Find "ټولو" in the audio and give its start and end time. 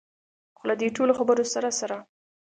0.95-1.13